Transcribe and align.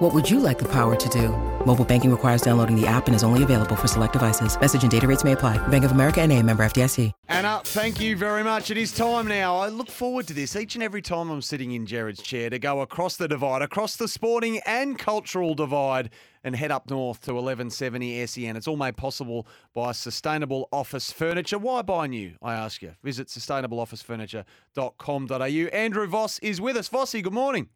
What 0.00 0.14
would 0.14 0.30
you 0.30 0.40
like 0.40 0.58
the 0.58 0.72
power 0.72 0.96
to 0.96 1.08
do? 1.10 1.28
Mobile 1.66 1.84
banking 1.84 2.10
requires 2.10 2.40
downloading 2.40 2.74
the 2.74 2.86
app 2.86 3.06
and 3.06 3.14
is 3.14 3.22
only 3.22 3.42
available 3.42 3.76
for 3.76 3.86
select 3.86 4.14
devices. 4.14 4.58
Message 4.58 4.80
and 4.80 4.90
data 4.90 5.06
rates 5.06 5.24
may 5.24 5.32
apply. 5.32 5.58
Bank 5.68 5.84
of 5.84 5.90
America 5.90 6.22
and 6.22 6.32
a 6.32 6.42
member 6.42 6.62
FDIC. 6.62 7.12
Anna, 7.28 7.48
uh, 7.48 7.60
thank 7.60 8.00
you 8.00 8.16
very 8.16 8.42
much. 8.42 8.70
It 8.70 8.78
is 8.78 8.92
time 8.92 9.28
now. 9.28 9.56
I 9.56 9.68
look 9.68 9.90
forward 9.90 10.26
to 10.28 10.32
this 10.32 10.56
each 10.56 10.74
and 10.74 10.82
every 10.82 11.02
time 11.02 11.28
I'm 11.28 11.42
sitting 11.42 11.72
in 11.72 11.84
Jared's 11.84 12.22
chair 12.22 12.48
to 12.48 12.58
go 12.58 12.80
across 12.80 13.18
the 13.18 13.28
divide, 13.28 13.60
across 13.60 13.96
the 13.96 14.08
sporting 14.08 14.62
and 14.64 14.98
cultural 14.98 15.54
divide, 15.54 16.08
and 16.44 16.56
head 16.56 16.70
up 16.70 16.88
north 16.88 17.20
to 17.26 17.34
1170 17.34 18.26
SEN. 18.26 18.56
It's 18.56 18.66
all 18.66 18.78
made 18.78 18.96
possible 18.96 19.46
by 19.74 19.92
Sustainable 19.92 20.66
Office 20.72 21.12
Furniture. 21.12 21.58
Why 21.58 21.82
buy 21.82 22.06
new, 22.06 22.36
I 22.40 22.54
ask 22.54 22.80
you? 22.80 22.94
Visit 23.04 23.28
sustainableofficefurniture.com.au. 23.28 25.76
Andrew 25.76 26.06
Voss 26.06 26.38
is 26.38 26.58
with 26.58 26.78
us. 26.78 26.88
Vossy, 26.88 27.22
good 27.22 27.34
morning. 27.34 27.68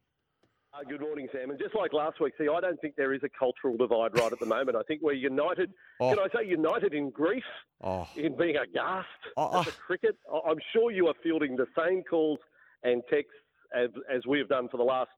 Good 0.88 1.00
morning, 1.00 1.28
Sam. 1.32 1.50
And 1.50 1.58
just 1.58 1.74
like 1.74 1.92
last 1.92 2.20
week, 2.20 2.34
see, 2.38 2.46
I 2.48 2.60
don't 2.60 2.80
think 2.80 2.94
there 2.96 3.14
is 3.14 3.22
a 3.24 3.28
cultural 3.38 3.76
divide 3.76 4.18
right 4.18 4.30
at 4.32 4.38
the 4.38 4.46
moment. 4.46 4.76
I 4.76 4.82
think 4.82 5.00
we're 5.02 5.12
united. 5.12 5.72
Oh. 6.00 6.10
Can 6.10 6.18
I 6.18 6.26
say 6.42 6.46
united 6.48 6.92
in 6.94 7.10
grief, 7.10 7.42
Oh. 7.82 8.06
in 8.16 8.36
being 8.36 8.56
aghast 8.56 9.06
Oh, 9.36 9.60
at 9.60 9.64
the 9.66 9.70
oh. 9.70 9.74
cricket? 9.86 10.16
I'm 10.46 10.58
sure 10.72 10.90
you 10.90 11.08
are 11.08 11.14
fielding 11.22 11.56
the 11.56 11.66
same 11.78 12.02
calls 12.02 12.38
and 12.82 13.02
texts 13.10 13.32
as, 13.74 13.88
as 14.14 14.26
we 14.26 14.38
have 14.38 14.48
done 14.48 14.68
for 14.68 14.76
the 14.76 14.82
last 14.84 15.10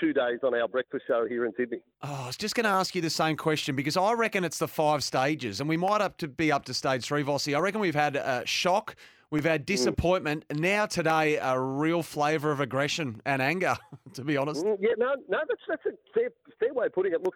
two 0.00 0.12
days 0.12 0.40
on 0.42 0.54
our 0.54 0.68
breakfast 0.68 1.04
show 1.06 1.24
here 1.26 1.46
in 1.46 1.52
Sydney. 1.56 1.78
Oh, 2.02 2.22
I 2.24 2.26
was 2.26 2.36
just 2.36 2.54
going 2.54 2.64
to 2.64 2.70
ask 2.70 2.94
you 2.94 3.00
the 3.00 3.08
same 3.08 3.36
question 3.36 3.76
because 3.76 3.96
I 3.96 4.12
reckon 4.12 4.44
it's 4.44 4.58
the 4.58 4.68
five 4.68 5.02
stages, 5.04 5.60
and 5.60 5.68
we 5.68 5.76
might 5.76 6.00
up 6.00 6.18
to 6.18 6.28
be 6.28 6.50
up 6.52 6.64
to 6.66 6.74
stage 6.74 7.04
three, 7.06 7.22
Vossi. 7.22 7.56
I 7.56 7.60
reckon 7.60 7.80
we've 7.80 7.94
had 7.94 8.16
uh, 8.16 8.44
shock, 8.44 8.96
we've 9.30 9.44
had 9.44 9.66
disappointment, 9.66 10.44
and 10.50 10.60
now 10.60 10.86
today 10.86 11.36
a 11.36 11.58
real 11.58 12.02
flavour 12.02 12.50
of 12.50 12.60
aggression 12.60 13.20
and 13.24 13.42
anger. 13.42 13.76
To 14.14 14.24
be 14.24 14.36
honest, 14.38 14.64
Mm, 14.64 14.78
Yeah, 14.80 14.90
no, 14.96 15.14
no, 15.28 15.38
that's 15.46 15.60
that's 15.68 15.84
a 15.86 15.90
fair, 16.14 16.30
fair 16.58 16.72
way 16.72 16.86
of 16.86 16.92
putting 16.94 17.12
it. 17.12 17.22
Look, 17.22 17.34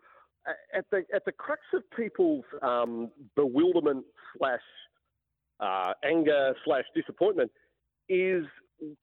at 0.72 0.86
the 0.90 1.02
at 1.14 1.24
the 1.26 1.32
crux 1.32 1.60
of 1.74 1.82
people's 1.94 2.44
um, 2.62 3.10
bewilderment 3.36 4.04
slash 4.38 4.60
uh, 5.60 5.92
anger 6.04 6.54
slash 6.64 6.84
disappointment 6.94 7.50
is 8.08 8.44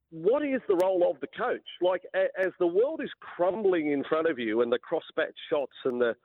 what 0.10 0.44
is 0.44 0.60
the 0.68 0.76
role 0.78 1.08
of 1.08 1.20
the 1.22 1.28
coach? 1.38 1.62
Like 1.82 2.02
a, 2.16 2.26
as 2.40 2.52
the 2.60 2.66
world 2.66 3.02
is 3.04 3.12
crumbling 3.20 3.92
in 3.92 4.04
front 4.06 4.28
of 4.28 4.40
you, 4.40 4.62
and 4.62 4.72
the 4.72 4.80
cross 4.80 5.04
bat 5.16 5.30
shots 5.52 5.74
and 5.86 6.02
the 6.02 6.16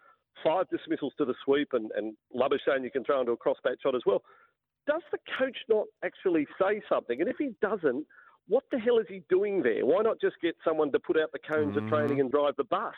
five 0.43 0.65
dismissals 0.71 1.13
to 1.19 1.27
the 1.27 1.35
sweep, 1.45 1.69
and 1.75 1.91
and 1.97 2.15
Labuschagne 2.35 2.83
you 2.83 2.91
can 2.91 3.05
throw 3.05 3.21
into 3.21 3.33
a 3.33 3.37
cross 3.37 3.59
bat 3.63 3.75
shot 3.83 3.95
as 3.95 4.03
well. 4.07 4.23
Does 4.87 5.03
the 5.13 5.19
coach 5.39 5.57
not 5.69 5.87
actually 6.05 6.47
say 6.61 6.83
something? 6.89 7.21
And 7.21 7.29
if 7.29 7.37
he 7.39 7.51
doesn't, 7.61 8.07
what 8.49 8.65
the 8.73 8.79
hell 8.79 8.99
is 8.99 9.07
he 9.09 9.23
doing 9.29 9.63
there? 9.63 9.87
Why 9.87 10.03
not 10.03 10.21
just 10.21 10.37
get 10.43 10.57
someone 10.67 10.91
to 10.93 10.99
put 10.99 11.19
out 11.19 11.31
the 11.33 11.39
cones 11.39 11.77
of 11.77 11.87
training 11.89 12.21
and 12.21 12.31
drive 12.31 12.57
the 12.57 12.65
bus? 12.65 12.95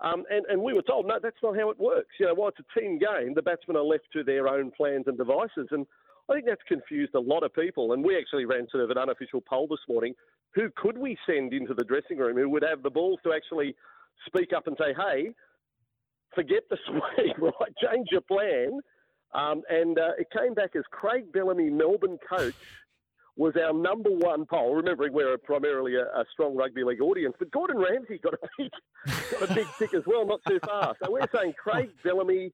Um, 0.00 0.24
and, 0.30 0.46
and 0.48 0.62
we 0.62 0.72
were 0.72 0.82
told, 0.82 1.06
no, 1.06 1.18
that's 1.22 1.36
not 1.42 1.56
how 1.56 1.68
it 1.70 1.78
works. 1.78 2.08
You 2.18 2.26
know, 2.26 2.34
while 2.34 2.48
it's 2.48 2.58
a 2.58 2.80
team 2.80 2.98
game, 2.98 3.34
the 3.34 3.42
batsmen 3.42 3.76
are 3.76 3.84
left 3.84 4.04
to 4.14 4.24
their 4.24 4.48
own 4.48 4.70
plans 4.70 5.04
and 5.06 5.18
devices. 5.18 5.68
And 5.70 5.86
I 6.30 6.34
think 6.34 6.46
that's 6.46 6.62
confused 6.66 7.14
a 7.14 7.20
lot 7.20 7.42
of 7.42 7.52
people. 7.52 7.92
And 7.92 8.02
we 8.02 8.16
actually 8.16 8.46
ran 8.46 8.66
sort 8.70 8.84
of 8.84 8.90
an 8.90 8.96
unofficial 8.96 9.42
poll 9.42 9.66
this 9.68 9.80
morning. 9.88 10.14
Who 10.54 10.70
could 10.74 10.96
we 10.96 11.18
send 11.26 11.52
into 11.52 11.74
the 11.74 11.84
dressing 11.84 12.16
room 12.16 12.36
who 12.36 12.48
would 12.48 12.64
have 12.68 12.82
the 12.82 12.90
balls 12.90 13.20
to 13.24 13.32
actually 13.34 13.76
speak 14.26 14.52
up 14.56 14.66
and 14.66 14.76
say, 14.78 14.94
hey, 14.96 15.34
forget 16.34 16.62
the 16.70 16.78
swing, 16.86 17.34
right? 17.38 17.72
Change 17.82 18.08
your 18.10 18.22
plan. 18.22 18.80
Um, 19.32 19.62
and 19.68 19.98
uh, 19.98 20.12
it 20.18 20.28
came 20.36 20.54
back 20.54 20.74
as 20.76 20.82
Craig 20.90 21.32
Bellamy, 21.32 21.70
Melbourne 21.70 22.18
coach, 22.28 22.54
was 23.36 23.54
our 23.56 23.72
number 23.72 24.10
one 24.10 24.44
poll. 24.44 24.74
Remembering 24.74 25.12
we're 25.12 25.38
primarily 25.38 25.94
a, 25.96 26.02
a 26.02 26.24
strong 26.32 26.56
rugby 26.56 26.84
league 26.84 27.00
audience, 27.00 27.34
but 27.38 27.50
Gordon 27.50 27.78
Ramsay 27.78 28.18
got 28.18 28.34
a 28.34 28.38
big, 28.58 28.70
got 29.30 29.50
a 29.50 29.54
big 29.54 29.66
tick 29.78 29.94
as 29.94 30.02
well, 30.06 30.26
not 30.26 30.40
too 30.46 30.58
far. 30.64 30.94
So 31.02 31.10
we're 31.10 31.28
saying 31.34 31.54
Craig 31.62 31.90
Bellamy, 32.04 32.52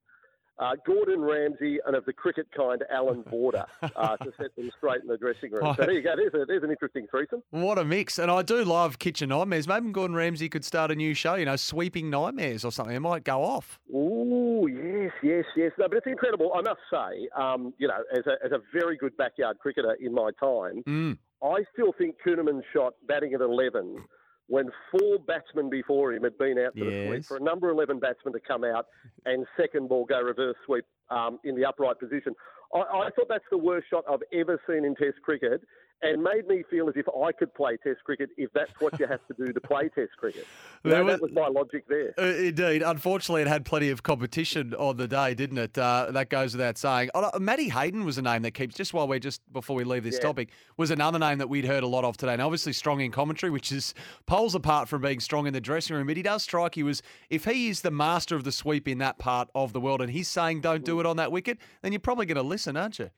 uh, 0.58 0.72
Gordon 0.86 1.20
Ramsay, 1.20 1.78
and 1.86 1.94
of 1.94 2.04
the 2.04 2.12
cricket 2.12 2.46
kind, 2.56 2.82
Allan 2.90 3.22
Border, 3.22 3.66
uh, 3.82 4.16
to 4.18 4.32
set 4.40 4.54
them 4.56 4.70
straight 4.76 5.02
in 5.02 5.08
the 5.08 5.16
dressing 5.18 5.50
room. 5.50 5.74
So 5.76 5.82
there 5.86 5.92
you 5.92 6.02
go. 6.02 6.14
There's, 6.16 6.34
a, 6.34 6.46
there's 6.46 6.62
an 6.62 6.70
interesting 6.70 7.06
threesome. 7.10 7.42
what 7.50 7.78
a 7.78 7.84
mix! 7.84 8.18
And 8.18 8.30
I 8.30 8.42
do 8.42 8.64
love 8.64 8.98
kitchen 8.98 9.28
nightmares. 9.28 9.68
Maybe 9.68 9.90
Gordon 9.92 10.16
Ramsay 10.16 10.48
could 10.48 10.64
start 10.64 10.90
a 10.90 10.94
new 10.94 11.14
show, 11.14 11.34
you 11.34 11.44
know, 11.44 11.56
sweeping 11.56 12.08
nightmares 12.10 12.64
or 12.64 12.72
something. 12.72 12.94
It 12.96 13.00
might 13.00 13.24
go 13.24 13.42
off. 13.42 13.78
Ooh, 13.94 14.68
yes, 14.70 15.12
yes, 15.22 15.44
yes. 15.56 15.72
No, 15.78 15.88
but 15.88 15.98
it's 15.98 16.06
incredible. 16.06 16.52
I 16.54 16.62
must 16.62 16.80
say, 16.90 17.28
um, 17.36 17.74
you 17.78 17.88
know, 17.88 17.98
as 18.16 18.26
a, 18.26 18.44
as 18.44 18.52
a 18.52 18.60
very 18.72 18.96
good 18.96 19.16
backyard 19.16 19.58
cricketer 19.58 19.96
in 20.00 20.12
my 20.14 20.30
time, 20.40 20.82
Mm. 20.86 21.18
I 21.42 21.64
still 21.72 21.92
think 21.98 22.16
Kuhnemann 22.26 22.62
shot 22.72 22.94
batting 23.06 23.34
at 23.34 23.40
11 23.42 23.98
when 24.48 24.70
four 24.90 25.18
batsmen 25.26 25.68
before 25.68 26.12
him 26.12 26.22
had 26.22 26.38
been 26.38 26.58
out 26.58 26.72
for 26.78 26.84
the 26.84 27.06
sweep. 27.08 27.24
For 27.24 27.36
a 27.36 27.40
number 27.40 27.68
11 27.70 27.98
batsman 27.98 28.32
to 28.34 28.40
come 28.40 28.64
out 28.64 28.86
and 29.24 29.46
second 29.58 29.88
ball 29.88 30.04
go 30.04 30.20
reverse 30.20 30.56
sweep 30.64 30.84
um, 31.10 31.38
in 31.44 31.56
the 31.56 31.64
upright 31.64 31.98
position. 31.98 32.34
I, 32.74 32.78
I 32.78 33.10
thought 33.16 33.28
that's 33.28 33.44
the 33.50 33.58
worst 33.58 33.88
shot 33.90 34.04
I've 34.08 34.22
ever 34.32 34.60
seen 34.68 34.84
in 34.84 34.94
Test 34.94 35.20
cricket 35.22 35.62
and 36.02 36.22
made 36.22 36.46
me 36.46 36.62
feel 36.70 36.88
as 36.88 36.94
if 36.96 37.06
I 37.08 37.32
could 37.32 37.52
play 37.54 37.76
Test 37.82 38.04
cricket 38.04 38.28
if 38.36 38.52
that's 38.52 38.70
what 38.80 38.98
you 39.00 39.06
have 39.06 39.20
to 39.28 39.34
do 39.46 39.52
to 39.52 39.60
play 39.60 39.88
Test 39.94 40.10
cricket. 40.18 40.46
You 40.84 40.90
know, 40.90 41.04
was- 41.04 41.14
that 41.14 41.22
was 41.22 41.32
my 41.32 41.48
logic 41.48 41.84
there. 41.88 42.14
Uh, 42.18 42.22
Indeed. 42.36 42.82
Unfortunately, 42.82 43.42
it 43.42 43.48
had 43.48 43.64
plenty 43.64 43.88
of 43.90 44.02
competition 44.02 44.74
on 44.74 44.98
the 44.98 45.08
day, 45.08 45.34
didn't 45.34 45.58
it? 45.58 45.76
Uh, 45.78 46.10
that 46.10 46.28
goes 46.28 46.52
without 46.54 46.76
saying. 46.78 47.10
Oh, 47.14 47.38
Matty 47.38 47.68
Hayden 47.70 48.04
was 48.04 48.18
a 48.18 48.22
name 48.22 48.42
that 48.42 48.52
keeps, 48.52 48.74
just 48.74 48.92
while 48.94 49.08
we're 49.08 49.18
just, 49.18 49.40
before 49.52 49.74
we 49.76 49.84
leave 49.84 50.04
this 50.04 50.16
Yeah. 50.16 50.20
topic, 50.28 50.50
was 50.76 50.90
another 50.90 51.18
name 51.18 51.38
that 51.38 51.48
we'd 51.48 51.64
heard 51.64 51.82
a 51.82 51.88
lot 51.88 52.04
of 52.04 52.16
today. 52.16 52.34
And 52.34 52.42
obviously 52.42 52.72
strong 52.74 53.00
in 53.00 53.10
commentary, 53.10 53.50
which 53.50 53.72
is 53.72 53.94
poles 54.26 54.54
apart 54.54 54.88
from 54.88 55.00
being 55.02 55.20
strong 55.20 55.46
in 55.46 55.52
the 55.54 55.60
dressing 55.60 55.96
room. 55.96 56.06
But 56.06 56.16
he 56.16 56.22
does 56.22 56.42
strike 56.42 56.76
you 56.76 56.88
as 56.88 57.02
if 57.30 57.44
he 57.46 57.68
is 57.68 57.80
the 57.80 57.90
master 57.90 58.36
of 58.36 58.44
the 58.44 58.52
sweep 58.52 58.86
in 58.86 58.98
that 58.98 59.18
part 59.18 59.48
of 59.54 59.72
the 59.72 59.80
world 59.80 60.00
and 60.02 60.10
he's 60.12 60.28
saying 60.28 60.60
don't 60.60 60.84
do 60.84 61.00
it 61.00 61.06
on 61.06 61.16
that 61.16 61.32
wicket, 61.32 61.58
then 61.82 61.92
you're 61.92 62.00
probably 62.00 62.26
going 62.26 62.36
to 62.36 62.42
listen, 62.42 62.76
aren't 62.76 62.98
you? 62.98 63.10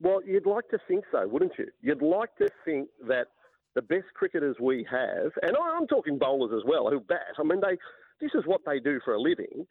Well, 0.00 0.20
you'd 0.24 0.46
like 0.46 0.68
to 0.70 0.78
think 0.88 1.04
so, 1.12 1.26
wouldn't 1.28 1.52
you? 1.58 1.66
You'd 1.82 2.02
like 2.02 2.34
to 2.36 2.48
think 2.64 2.88
that 3.06 3.26
the 3.74 3.82
best 3.82 4.06
cricketers 4.14 4.56
we 4.60 4.86
have, 4.90 5.30
and 5.42 5.56
I'm 5.56 5.86
talking 5.86 6.18
bowlers 6.18 6.52
as 6.56 6.62
well, 6.66 6.90
who 6.90 7.00
bat. 7.00 7.36
I 7.38 7.42
mean, 7.42 7.60
they 7.60 7.76
this 8.20 8.32
is 8.34 8.44
what 8.46 8.62
they 8.66 8.80
do 8.80 9.00
for 9.04 9.14
a 9.14 9.20
living. 9.20 9.66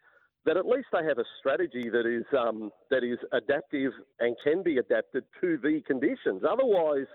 That 0.45 0.55
at 0.55 0.65
least 0.65 0.87
they 0.93 1.03
have 1.03 1.17
a 1.17 1.25
strategy 1.39 1.89
that 1.89 2.05
is 2.05 2.23
um, 2.37 2.71
that 2.89 3.03
is 3.03 3.17
adaptive 3.33 3.91
and 4.19 4.35
can 4.43 4.63
be 4.63 4.77
adapted 4.77 5.25
to 5.41 5.57
the 5.57 5.81
conditions. 5.85 6.43
Otherwise, 6.49 7.07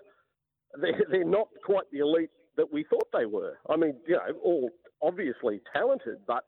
they're, 0.80 1.02
they're 1.10 1.24
not 1.24 1.48
quite 1.64 1.84
the 1.90 2.00
elite 2.00 2.30
that 2.56 2.70
we 2.72 2.84
thought 2.84 3.08
they 3.12 3.26
were. 3.26 3.58
I 3.70 3.76
mean, 3.76 3.94
you 4.06 4.14
know, 4.14 4.38
all 4.42 4.70
obviously 5.02 5.60
talented, 5.72 6.18
but 6.26 6.44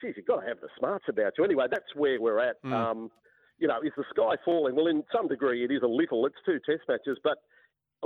geez, 0.00 0.14
you've 0.16 0.26
got 0.26 0.40
to 0.40 0.46
have 0.46 0.60
the 0.60 0.68
smarts 0.78 1.06
about 1.08 1.32
you. 1.38 1.44
Anyway, 1.44 1.66
that's 1.70 1.94
where 1.94 2.20
we're 2.20 2.38
at. 2.40 2.56
Um, 2.74 3.10
you 3.58 3.68
know, 3.68 3.80
is 3.84 3.92
the 3.96 4.04
sky 4.10 4.36
falling? 4.44 4.74
Well, 4.76 4.86
in 4.88 5.02
some 5.14 5.28
degree, 5.28 5.64
it 5.64 5.70
is 5.70 5.82
a 5.82 5.86
little. 5.88 6.26
It's 6.26 6.36
two 6.44 6.58
test 6.66 6.82
matches, 6.88 7.18
but 7.22 7.38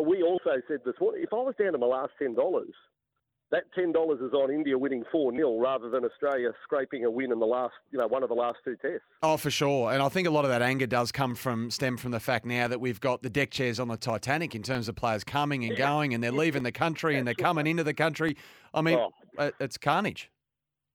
we 0.03 0.23
also 0.23 0.61
said 0.69 0.79
this 0.85 0.95
morning, 1.01 1.23
if 1.25 1.33
I 1.33 1.37
was 1.37 1.55
down 1.59 1.73
to 1.73 1.79
my 1.79 1.87
last 1.87 2.13
ten 2.19 2.35
dollars, 2.35 2.71
that 3.51 3.65
ten 3.75 3.93
dollars 3.93 4.21
is 4.21 4.33
on 4.35 4.51
India 4.53 4.77
winning 4.77 5.03
four 5.11 5.33
0 5.33 5.59
rather 5.59 5.89
than 5.89 6.05
Australia 6.05 6.51
scraping 6.63 7.05
a 7.07 7.11
win 7.11 7.33
in 7.33 7.39
the 7.41 7.47
last, 7.47 7.73
you 7.91 7.99
know, 7.99 8.07
one 8.07 8.23
of 8.23 8.29
the 8.29 8.35
last 8.35 8.59
two 8.65 8.77
tests. 8.77 9.01
Oh, 9.23 9.37
for 9.39 9.51
sure. 9.51 9.91
And 9.91 10.03
I 10.03 10.09
think 10.11 10.29
a 10.29 10.31
lot 10.31 10.45
of 10.45 10.51
that 10.51 10.61
anger 10.63 10.87
does 10.87 11.11
come 11.11 11.35
from 11.35 11.71
stem 11.71 11.97
from 11.97 12.11
the 12.11 12.21
fact 12.21 12.45
now 12.45 12.69
that 12.69 12.81
we've 12.81 13.01
got 13.01 13.23
the 13.23 13.31
deck 13.31 13.51
chairs 13.51 13.81
on 13.81 13.89
the 13.89 13.97
Titanic 13.97 14.55
in 14.55 14.63
terms 14.63 14.89
of 14.89 14.97
players 14.97 15.25
coming 15.25 15.65
and 15.65 15.77
going 15.77 16.13
and 16.15 16.23
they're 16.23 16.31
leaving 16.31 16.63
the 16.63 16.73
country 16.73 17.17
and 17.17 17.27
they're 17.27 17.35
coming 17.35 17.67
into 17.67 17.83
the 17.85 17.95
country. 17.95 18.37
I 18.75 18.83
mean, 18.83 18.99
Oh. 19.39 19.51
it's 19.59 19.79
carnage. 19.79 20.31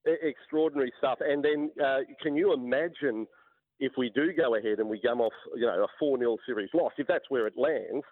Extraordinary 0.05 0.91
stuff. 0.99 1.19
And 1.21 1.43
then, 1.43 1.71
uh, 1.83 1.99
can 2.21 2.35
you 2.35 2.53
imagine 2.53 3.25
if 3.83 3.91
we 3.97 4.09
do 4.09 4.31
go 4.31 4.55
ahead 4.55 4.79
and 4.79 4.89
we 4.89 4.99
come 5.01 5.19
off, 5.19 5.33
you 5.55 5.65
know, 5.65 5.83
a 5.83 5.87
4 5.99 6.17
0 6.17 6.37
series 6.45 6.69
loss, 6.73 6.93
if 6.97 7.05
that's 7.05 7.29
where 7.29 7.47
it 7.47 7.53
lands, 7.57 8.05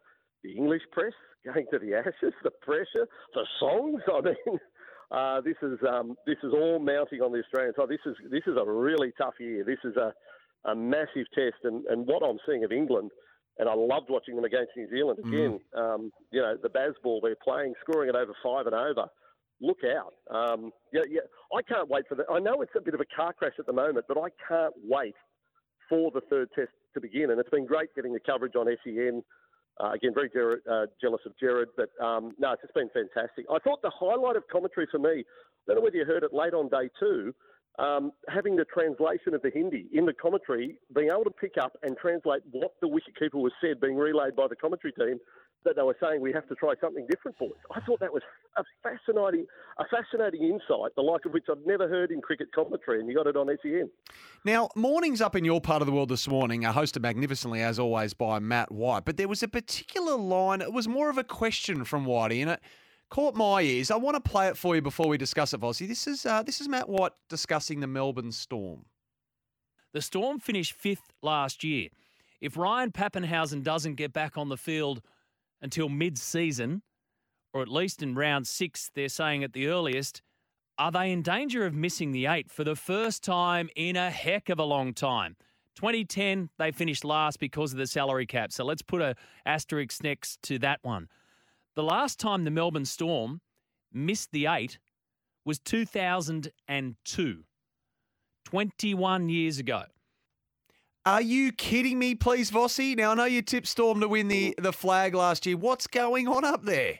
the 0.44 0.52
English 0.52 0.82
press 0.92 1.14
going 1.46 1.66
to 1.72 1.80
the 1.80 1.96
Ashes, 1.96 2.34
the 2.44 2.52
pressure, 2.62 3.08
the 3.34 3.46
songs? 3.58 4.02
I 4.12 4.22
mean, 4.22 4.60
uh, 5.12 5.40
this 5.42 5.56
is 5.62 5.80
um, 5.88 6.16
this 6.28 6.38
is 6.44 6.52
all 6.54 6.80
mounting 6.80 7.22
on 7.22 7.32
the 7.32 7.40
Australian 7.40 7.74
side. 7.76 7.88
This 7.88 8.06
is 8.06 8.16
this 8.30 8.44
is 8.48 8.58
a 8.60 8.70
really 8.70 9.14
tough 9.18 9.36
year. 9.40 9.64
This 9.64 9.80
is 9.86 9.96
a, 9.96 10.14
a 10.70 10.76
massive 10.76 11.28
test, 11.34 11.64
and, 11.64 11.86
and 11.86 12.06
what 12.06 12.22
I'm 12.22 12.40
seeing 12.46 12.66
of 12.66 12.72
England. 12.72 13.12
And 13.60 13.70
I 13.70 13.74
loved 13.76 14.08
watching 14.10 14.36
them 14.36 14.46
against 14.46 14.72
New 14.76 14.90
Zealand 14.90 15.20
again. 15.20 15.60
Um, 15.78 16.12
you 16.32 16.42
know, 16.42 16.56
the 16.62 16.70
Bazball 16.70 17.20
they're 17.22 17.36
playing, 17.44 17.74
scoring 17.82 18.10
it 18.10 18.16
over 18.16 18.34
five 18.44 18.66
and 18.66 18.74
over 18.76 19.08
look 19.62 19.80
out. 19.86 20.14
Um, 20.36 20.72
yeah, 20.92 21.02
yeah, 21.08 21.22
I 21.56 21.62
can't 21.62 21.88
wait 21.88 22.06
for 22.10 22.16
that. 22.16 22.26
I 22.32 22.40
know 22.40 22.62
it's 22.62 22.72
a 22.76 22.82
bit 22.82 22.96
of 22.96 23.00
a 23.00 23.06
car 23.16 23.32
crash 23.32 23.54
at 23.60 23.68
the 23.68 23.74
moment, 23.74 24.06
but 24.08 24.18
I 24.18 24.30
can't 24.48 24.74
wait 24.84 25.14
for 25.92 26.10
the 26.18 26.24
third 26.32 26.50
test 26.56 26.74
to 26.96 27.00
begin. 27.08 27.28
And 27.32 27.38
it's 27.42 27.54
been 27.58 27.68
great 27.74 27.90
getting 27.96 28.14
the 28.18 28.26
coverage 28.32 28.56
on 28.56 28.66
SEN 28.84 29.22
Uh, 29.82 29.92
again, 29.98 30.14
very 30.14 30.30
uh, 30.70 30.86
jealous 31.02 31.24
of 31.26 31.34
Jared, 31.42 31.70
but 31.80 31.90
um, 32.08 32.24
no, 32.38 32.48
it's 32.54 32.62
just 32.62 32.74
been 32.82 32.92
fantastic. 32.94 33.46
I 33.50 33.58
thought 33.64 33.80
the 33.82 33.96
highlight 34.04 34.36
of 34.36 34.44
commentary 34.56 34.88
for 34.94 35.00
me, 35.00 35.16
I 35.20 35.24
don't 35.66 35.76
know 35.78 35.86
whether 35.86 36.00
you 36.02 36.06
heard 36.06 36.24
it 36.28 36.34
late 36.42 36.54
on 36.54 36.66
day 36.70 36.88
two, 37.00 37.34
um, 37.80 38.12
having 38.28 38.56
the 38.56 38.66
translation 38.66 39.34
of 39.34 39.42
the 39.42 39.50
Hindi 39.50 39.88
in 39.94 40.06
the 40.06 40.14
commentary, 40.14 40.76
being 40.94 41.10
able 41.10 41.24
to 41.24 41.32
pick 41.32 41.54
up 41.60 41.78
and 41.84 41.96
translate 41.98 42.42
what 42.52 42.74
the 42.82 42.88
wicketkeeper 42.88 43.36
was 43.36 43.54
said, 43.62 43.80
being 43.80 43.96
relayed 43.96 44.36
by 44.36 44.48
the 44.48 44.56
commentary 44.56 44.94
team, 44.94 45.20
that 45.64 45.76
they 45.76 45.82
were 45.82 45.96
saying 46.02 46.22
we 46.22 46.34
have 46.34 46.48
to 46.48 46.56
try 46.56 46.74
something 46.82 47.06
different 47.10 47.38
for 47.38 47.46
it. 47.46 47.56
I 47.74 47.80
thought 47.82 48.00
that 48.00 48.12
was 48.12 48.24
a 48.58 48.64
fascinating, 48.84 49.46
a 49.78 49.84
fascinating 49.86 50.44
insight, 50.44 50.96
the 50.96 51.02
like 51.02 51.26
of 51.26 51.34
which 51.34 51.46
I've 51.50 51.66
never 51.66 51.88
heard 51.88 52.12
in 52.12 52.22
cricket 52.22 52.48
commentary, 52.54 53.00
and 53.00 53.08
you 53.08 53.16
got 53.16 53.28
it 53.28 53.36
on 53.38 53.48
SEN. 53.62 53.90
Now, 54.44 54.70
mornings 54.76 55.22
up 55.22 55.36
in 55.36 55.46
your 55.46 55.62
part 55.62 55.82
of 55.82 55.86
the 55.86 55.92
world 55.92 56.10
this 56.10 56.28
morning 56.28 56.66
are 56.66 56.74
hosted 56.74 57.02
magnificently, 57.02 57.62
as 57.62 57.80
always, 57.80 58.14
by 58.14 58.40
Matt 58.40 58.72
White. 58.72 59.06
But 59.06 59.18
there 59.18 59.28
was 59.28 59.44
a 59.44 59.48
particular 59.48 60.16
line; 60.16 60.62
it 60.62 60.74
was 60.74 60.88
more 60.88 61.10
of 61.10 61.18
a 61.18 61.24
question 61.24 61.86
from 61.86 62.06
Whitey, 62.06 62.42
and 62.42 62.52
it 62.52 62.62
caught 63.12 63.36
my 63.36 63.62
ears. 63.62 63.92
I 63.92 63.98
want 63.98 64.16
to 64.16 64.30
play 64.30 64.48
it 64.48 64.58
for 64.58 64.74
you 64.74 64.82
before 64.82 65.08
we 65.08 65.18
discuss 65.18 65.54
it, 65.54 65.60
Vossi. 65.60 65.88
This 65.88 66.08
is 66.08 66.26
uh, 66.26 66.42
this 66.42 66.60
is 66.60 66.68
Matt 66.68 66.90
White 66.90 67.12
discussing 67.30 67.82
the 67.82 67.88
Melbourne 67.88 68.32
Storm. 68.32 68.86
The 69.94 70.02
Storm 70.02 70.40
finished 70.40 70.74
fifth 70.74 71.12
last 71.22 71.64
year. 71.64 71.90
If 72.40 72.58
Ryan 72.58 72.92
Papenhuyzen 72.92 73.62
doesn't 73.62 73.96
get 73.96 74.14
back 74.14 74.38
on 74.38 74.50
the 74.50 74.58
field 74.58 75.02
until 75.62 75.90
mid 75.90 76.18
season, 76.18 76.82
or 77.54 77.62
at 77.62 77.68
least 77.68 78.02
in 78.02 78.16
round 78.16 78.48
six, 78.48 78.90
they're 78.96 79.10
saying 79.10 79.44
at 79.44 79.54
the 79.54 79.68
earliest, 79.68 80.22
are 80.78 80.92
they 80.92 81.12
in 81.12 81.22
danger 81.22 81.66
of 81.66 81.76
missing 81.76 82.14
the 82.14 82.26
eight 82.26 82.50
for 82.50 82.64
the 82.64 82.76
first 82.76 83.24
time 83.24 83.70
in 83.76 83.96
a 83.96 84.10
heck 84.10 84.50
of 84.50 84.58
a 84.58 84.64
long 84.64 84.94
time? 84.94 85.36
2010, 85.76 86.50
they 86.58 86.72
finished 86.72 87.06
last 87.06 87.40
because 87.40 87.72
of 87.74 87.78
the 87.78 87.88
salary 87.88 88.26
cap. 88.26 88.52
So 88.52 88.64
let's 88.64 88.82
put 88.82 89.02
a 89.02 89.16
asterisk 89.46 90.04
next 90.04 90.42
to 90.44 90.58
that 90.60 90.80
one. 90.82 91.08
The 91.76 91.84
last 91.84 92.20
time 92.20 92.44
the 92.44 92.52
Melbourne 92.52 92.86
Storm 92.86 93.40
missed 93.94 94.32
the 94.34 94.48
eight 94.48 94.78
was 95.46 95.58
2002, 95.60 97.44
21 98.44 99.30
years 99.30 99.58
ago. 99.58 99.84
Are 101.06 101.22
you 101.22 101.52
kidding 101.54 101.98
me, 101.98 102.14
please, 102.14 102.52
Vossi? 102.52 102.96
Now 102.96 103.12
I 103.12 103.16
know 103.16 103.26
you 103.26 103.42
tipped 103.42 103.68
Storm 103.68 104.02
to 104.02 104.08
win 104.08 104.28
the, 104.28 104.54
the 104.58 104.74
flag 104.74 105.16
last 105.16 105.46
year. 105.46 105.56
What's 105.56 105.88
going 105.88 106.28
on 106.28 106.44
up 106.44 106.64
there? 106.64 107.00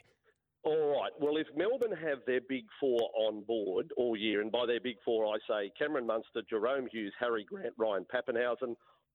All 0.64 0.98
right. 0.98 1.12
Well, 1.20 1.36
if 1.36 1.46
Melbourne 1.54 1.96
have 2.02 2.18
their 2.26 2.40
big 2.48 2.64
four 2.80 3.10
on 3.26 3.42
board 3.42 3.92
all 3.96 4.16
year, 4.16 4.40
and 4.40 4.50
by 4.50 4.64
their 4.66 4.80
big 4.80 4.96
four 5.04 5.26
I 5.26 5.36
say 5.46 5.70
Cameron 5.78 6.06
Munster, 6.06 6.42
Jahrome 6.50 6.88
Hughes, 6.90 7.12
Harry 7.20 7.44
Grant, 7.44 7.74
Ryan 7.76 8.06
Papenhuyzen, 8.12 8.74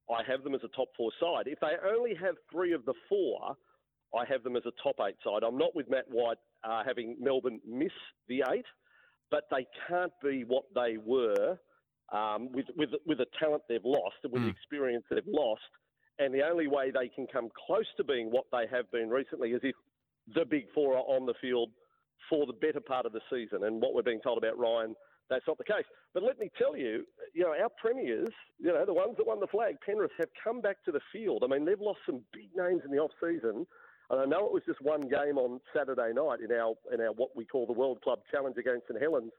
I 0.10 0.24
have 0.30 0.44
them 0.44 0.56
as 0.56 0.62
a 0.64 0.70
top 0.70 0.90
four 0.96 1.12
side. 1.20 1.48
If 1.48 1.60
they 1.60 1.74
only 1.90 2.14
have 2.16 2.36
three 2.52 2.74
of 2.74 2.86
the 2.86 2.94
four, 3.10 3.58
I 4.16 4.26
have 4.30 4.44
them 4.44 4.56
as 4.56 4.64
a 4.66 4.72
top 4.82 4.96
eight 5.08 5.16
side. 5.24 5.44
I'm 5.46 5.58
not 5.58 5.76
with 5.76 5.90
Matt 5.90 6.06
White 6.10 6.38
uh, 6.64 6.84
having 6.86 7.18
Melbourne 7.20 7.60
miss 7.68 7.92
the 8.28 8.44
eight, 8.52 8.66
but 9.30 9.44
they 9.52 9.66
can't 9.88 10.14
be 10.24 10.44
what 10.48 10.64
they 10.74 10.98
were 10.98 11.58
um, 12.14 12.50
with, 12.52 12.66
with, 12.78 12.90
with 13.06 13.18
the 13.18 13.26
talent 13.40 13.64
they've 13.68 13.82
lost 13.84 14.16
and 14.24 14.32
with 14.32 14.42
mm. 14.42 14.46
the 14.46 14.52
experience 14.52 15.04
they've 15.10 15.24
lost. 15.28 15.62
And 16.20 16.34
the 16.34 16.42
only 16.42 16.68
way 16.68 16.92
they 16.92 17.10
can 17.10 17.28
come 17.28 17.50
close 17.68 17.86
to 17.98 18.04
being 18.04 18.28
what 18.32 18.46
they 18.52 18.66
have 18.72 18.90
been 18.92 19.10
recently 19.10 19.52
is 19.52 19.62
if 19.64 19.76
the 20.34 20.46
big 20.46 20.66
four 20.74 20.94
are 20.94 21.04
on 21.04 21.26
the 21.26 21.36
field 21.40 21.70
for 22.30 22.46
the 22.46 22.54
better 22.54 22.82
part 22.82 23.06
of 23.06 23.14
the 23.14 23.22
season. 23.30 23.66
And 23.66 23.82
what 23.82 23.94
we're 23.94 24.02
being 24.02 24.22
told 24.22 24.38
about 24.38 24.58
Ryan, 24.58 24.96
that's 25.30 25.46
not 25.48 25.58
the 25.58 25.64
case. 25.64 25.86
But 26.14 26.24
let 26.24 26.40
me 26.40 26.50
tell 26.58 26.76
you, 26.76 27.06
you 27.34 27.44
know, 27.44 27.52
our 27.52 27.70
premiers, 27.80 28.30
you 28.60 28.72
know, 28.72 28.86
the 28.86 28.94
ones 28.94 29.16
that 29.18 29.28
won 29.28 29.40
the 29.40 29.48
flag, 29.48 29.76
Penrith, 29.86 30.12
have 30.18 30.30
come 30.44 30.62
back 30.62 30.84
to 30.86 30.92
the 30.92 31.02
field. 31.12 31.44
I 31.44 31.48
mean, 31.48 31.66
they've 31.66 31.80
lost 31.80 32.00
some 32.06 32.22
big 32.34 32.50
names 32.56 32.82
in 32.86 32.92
the 32.92 32.98
off 32.98 33.12
season. 33.22 33.68
And 34.10 34.22
I 34.22 34.26
know 34.26 34.46
it 34.46 34.54
was 34.54 34.64
just 34.66 34.82
one 34.82 35.02
game 35.02 35.38
on 35.38 35.60
Saturday 35.76 36.14
night 36.14 36.40
in 36.40 36.52
our 36.52 36.76
in 36.94 37.02
our 37.02 37.12
what 37.12 37.36
we 37.36 37.46
call 37.46 37.66
the 37.66 37.74
World 37.74 38.02
Club 38.02 38.20
Challenge 38.32 38.56
against 38.58 38.88
St 38.88 39.02
Helens 39.02 39.34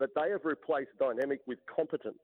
but 0.00 0.10
they 0.16 0.30
have 0.30 0.44
replaced 0.44 0.90
dynamic 0.98 1.40
with 1.46 1.58
competent. 1.72 2.16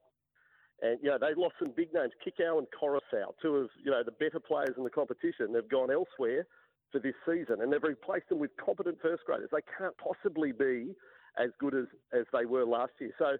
And, 0.81 0.99
you 1.01 1.09
know, 1.09 1.17
they 1.17 1.33
lost 1.37 1.55
some 1.59 1.71
big 1.75 1.93
names, 1.93 2.11
Kikau 2.25 2.57
and 2.57 2.67
Koroisau, 2.73 3.33
two 3.41 3.55
of, 3.55 3.69
you 3.83 3.91
know, 3.91 4.03
the 4.03 4.11
better 4.11 4.39
players 4.39 4.75
in 4.77 4.83
the 4.83 4.89
competition. 4.89 5.53
They've 5.53 5.69
gone 5.69 5.91
elsewhere 5.91 6.45
for 6.91 6.99
this 6.99 7.15
season 7.25 7.61
and 7.61 7.71
they've 7.71 7.81
replaced 7.81 8.29
them 8.29 8.39
with 8.39 8.51
competent 8.57 8.97
first 9.01 9.23
graders. 9.25 9.49
They 9.51 9.65
can't 9.77 9.95
possibly 9.97 10.51
be 10.51 10.93
as 11.39 11.49
good 11.59 11.75
as, 11.75 11.85
as 12.13 12.25
they 12.33 12.45
were 12.45 12.65
last 12.65 12.93
year. 12.99 13.11
So, 13.17 13.37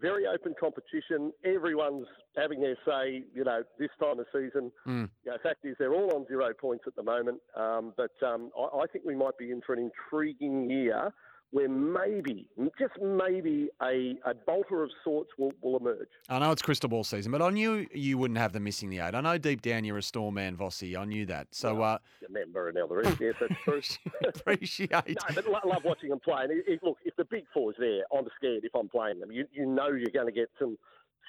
very 0.00 0.26
open 0.26 0.54
competition. 0.58 1.32
Everyone's 1.44 2.06
having 2.36 2.60
their 2.60 2.76
say, 2.86 3.24
you 3.34 3.44
know, 3.44 3.62
this 3.78 3.90
time 4.00 4.18
of 4.18 4.26
season. 4.32 4.72
Mm. 4.86 5.08
You 5.24 5.32
know, 5.32 5.36
fact 5.42 5.64
is, 5.64 5.76
they're 5.78 5.94
all 5.94 6.14
on 6.14 6.26
zero 6.26 6.52
points 6.58 6.84
at 6.86 6.96
the 6.96 7.02
moment. 7.02 7.40
Um, 7.56 7.92
but 7.96 8.12
um, 8.26 8.50
I, 8.58 8.78
I 8.78 8.86
think 8.86 9.04
we 9.04 9.14
might 9.14 9.36
be 9.38 9.50
in 9.50 9.60
for 9.64 9.74
an 9.74 9.90
intriguing 9.90 10.70
year 10.70 11.12
where 11.52 11.68
maybe, 11.68 12.46
just 12.78 12.92
maybe, 13.02 13.68
a, 13.82 14.14
a 14.24 14.34
bolter 14.46 14.84
of 14.84 14.90
sorts 15.02 15.30
will, 15.36 15.52
will 15.62 15.76
emerge. 15.76 16.08
I 16.28 16.38
know 16.38 16.52
it's 16.52 16.62
crystal 16.62 16.88
ball 16.88 17.02
season, 17.02 17.32
but 17.32 17.42
I 17.42 17.50
knew 17.50 17.86
you 17.92 18.18
wouldn't 18.18 18.38
have 18.38 18.52
them 18.52 18.64
missing 18.64 18.88
the 18.88 19.00
eight. 19.00 19.14
I 19.14 19.20
know 19.20 19.36
deep 19.36 19.60
down 19.60 19.84
you're 19.84 19.98
a 19.98 20.02
storm 20.02 20.34
man, 20.34 20.56
Vossi. 20.56 20.96
I 20.96 21.04
knew 21.04 21.26
that. 21.26 21.48
So, 21.50 21.74
well, 21.74 21.94
uh, 21.94 21.98
member 22.30 22.68
and 22.68 22.78
all 22.78 22.86
the 22.86 22.96
rest. 22.96 23.20
Yes, 23.20 23.34
that's 23.40 23.54
true. 23.64 23.80
appreciate. 24.28 24.90
no, 24.90 25.34
but 25.34 25.44
I 25.46 25.66
love 25.66 25.82
watching 25.84 26.10
them 26.10 26.20
play. 26.20 26.44
And 26.44 26.52
it, 26.52 26.64
it, 26.68 26.80
look, 26.84 26.98
if 27.04 27.16
the 27.16 27.24
big 27.24 27.44
four's 27.52 27.74
there, 27.80 28.02
I'm 28.16 28.26
scared 28.36 28.64
if 28.64 28.74
I'm 28.74 28.88
playing 28.88 29.18
them. 29.18 29.32
You, 29.32 29.46
you 29.52 29.66
know 29.66 29.88
you're 29.88 30.14
going 30.14 30.32
to 30.32 30.32
get 30.32 30.50
some 30.58 30.78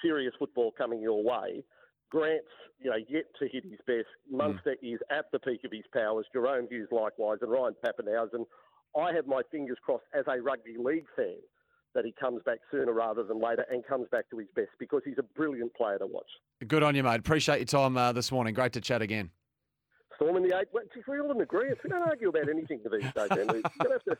serious 0.02 0.34
football 0.38 0.72
coming 0.76 1.00
your 1.00 1.22
way. 1.22 1.64
Grant's, 2.10 2.46
you 2.78 2.90
know, 2.90 2.96
yet 3.08 3.24
to 3.40 3.48
hit 3.48 3.64
his 3.64 3.80
best. 3.86 4.06
Hmm. 4.30 4.36
Munster 4.36 4.76
mm. 4.84 4.94
is 4.94 5.00
at 5.10 5.32
the 5.32 5.40
peak 5.40 5.62
of 5.64 5.72
his 5.72 5.84
powers. 5.92 6.26
Jahrome 6.34 6.68
Hughes 6.68 6.88
likewise, 6.92 7.38
and 7.40 7.50
Ryan 7.50 7.74
Papenhuyzen 7.84 8.44
I 8.96 9.12
have 9.14 9.26
my 9.26 9.42
fingers 9.50 9.78
crossed 9.84 10.04
as 10.14 10.24
a 10.26 10.40
rugby 10.40 10.76
league 10.78 11.06
fan 11.16 11.36
that 11.94 12.04
he 12.04 12.12
comes 12.18 12.42
back 12.44 12.58
sooner 12.70 12.92
rather 12.92 13.22
than 13.22 13.40
later 13.40 13.66
and 13.70 13.84
comes 13.86 14.06
back 14.10 14.28
to 14.30 14.38
his 14.38 14.48
best 14.54 14.70
because 14.78 15.02
he's 15.04 15.18
a 15.18 15.22
brilliant 15.22 15.74
player 15.74 15.98
to 15.98 16.06
watch. 16.06 16.28
Good 16.66 16.82
on 16.82 16.94
you, 16.94 17.02
mate. 17.02 17.20
Appreciate 17.20 17.58
your 17.58 17.66
time 17.66 17.96
uh, 17.96 18.12
this 18.12 18.32
morning. 18.32 18.54
Great 18.54 18.72
to 18.72 18.80
chat 18.80 19.02
again. 19.02 19.30
Storm 20.16 20.36
in 20.36 20.42
the 20.42 20.56
eight. 20.56 20.68
Well, 20.72 20.84
we 21.08 21.20
all 21.20 21.30
in 21.30 21.40
agreement. 21.40 21.78
We 21.82 21.90
don't 21.90 22.02
argue 22.02 22.28
about 22.28 22.48
anything 22.48 22.80
these 22.90 23.12
days, 23.12 23.30
man. 23.30 23.46
We're 23.46 23.46
going 23.46 23.62
to 23.62 23.90
have 23.90 24.04
to, 24.04 24.16